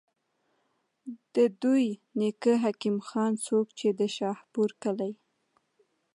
د 1.33 1.35
دوي 1.61 1.87
نيکۀ 2.19 2.53
حکيم 2.63 2.97
خان، 3.07 3.31
څوک 3.45 3.67
چې 3.79 3.87
د 3.99 4.01
شاهپور 4.17 4.69
کلي 4.83 5.13